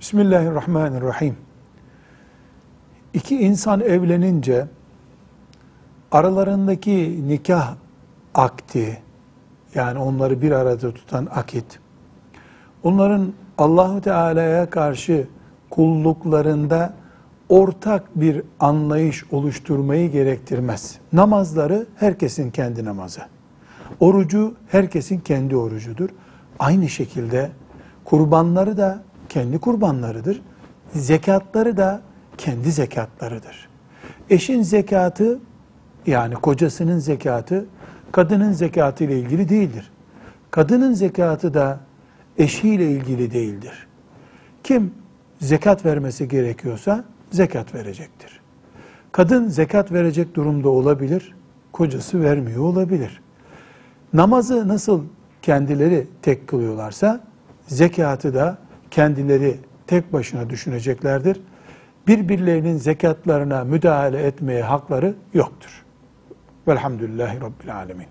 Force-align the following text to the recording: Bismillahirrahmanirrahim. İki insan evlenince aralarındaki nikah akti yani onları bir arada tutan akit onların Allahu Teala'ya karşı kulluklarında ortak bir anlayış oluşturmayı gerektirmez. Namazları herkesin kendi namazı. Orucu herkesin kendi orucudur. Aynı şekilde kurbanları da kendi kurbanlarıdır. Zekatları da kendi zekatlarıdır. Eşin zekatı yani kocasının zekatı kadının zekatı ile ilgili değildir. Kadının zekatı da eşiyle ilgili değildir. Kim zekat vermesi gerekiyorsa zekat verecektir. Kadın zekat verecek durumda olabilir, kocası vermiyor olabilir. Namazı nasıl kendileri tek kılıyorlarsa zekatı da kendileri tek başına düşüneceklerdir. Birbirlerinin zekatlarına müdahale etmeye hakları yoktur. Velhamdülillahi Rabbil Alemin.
Bismillahirrahmanirrahim. 0.00 1.36
İki 3.14 3.40
insan 3.40 3.80
evlenince 3.80 4.66
aralarındaki 6.12 7.28
nikah 7.28 7.74
akti 8.34 9.02
yani 9.74 9.98
onları 9.98 10.42
bir 10.42 10.50
arada 10.50 10.94
tutan 10.94 11.28
akit 11.34 11.78
onların 12.82 13.32
Allahu 13.58 14.00
Teala'ya 14.00 14.70
karşı 14.70 15.26
kulluklarında 15.70 16.94
ortak 17.48 18.20
bir 18.20 18.42
anlayış 18.60 19.24
oluşturmayı 19.32 20.12
gerektirmez. 20.12 20.98
Namazları 21.12 21.86
herkesin 21.96 22.50
kendi 22.50 22.84
namazı. 22.84 23.20
Orucu 24.00 24.54
herkesin 24.68 25.20
kendi 25.20 25.56
orucudur. 25.56 26.08
Aynı 26.58 26.88
şekilde 26.88 27.50
kurbanları 28.04 28.76
da 28.76 29.09
kendi 29.30 29.58
kurbanlarıdır. 29.58 30.42
Zekatları 30.94 31.76
da 31.76 32.00
kendi 32.38 32.72
zekatlarıdır. 32.72 33.68
Eşin 34.30 34.62
zekatı 34.62 35.38
yani 36.06 36.34
kocasının 36.34 36.98
zekatı 36.98 37.66
kadının 38.12 38.52
zekatı 38.52 39.04
ile 39.04 39.18
ilgili 39.18 39.48
değildir. 39.48 39.90
Kadının 40.50 40.94
zekatı 40.94 41.54
da 41.54 41.80
eşiyle 42.38 42.90
ilgili 42.90 43.32
değildir. 43.32 43.86
Kim 44.64 44.94
zekat 45.40 45.84
vermesi 45.84 46.28
gerekiyorsa 46.28 47.04
zekat 47.30 47.74
verecektir. 47.74 48.40
Kadın 49.12 49.48
zekat 49.48 49.92
verecek 49.92 50.34
durumda 50.34 50.68
olabilir, 50.68 51.34
kocası 51.72 52.22
vermiyor 52.22 52.62
olabilir. 52.62 53.20
Namazı 54.12 54.68
nasıl 54.68 55.04
kendileri 55.42 56.06
tek 56.22 56.48
kılıyorlarsa 56.48 57.20
zekatı 57.66 58.34
da 58.34 58.58
kendileri 58.90 59.56
tek 59.86 60.12
başına 60.12 60.50
düşüneceklerdir. 60.50 61.40
Birbirlerinin 62.06 62.76
zekatlarına 62.76 63.64
müdahale 63.64 64.22
etmeye 64.22 64.62
hakları 64.62 65.14
yoktur. 65.34 65.84
Velhamdülillahi 66.68 67.40
Rabbil 67.40 67.76
Alemin. 67.76 68.06